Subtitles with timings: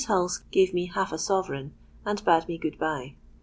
[0.07, 1.75] Hulse gave me half a sovereign,
[2.07, 3.13] and bade me good bye.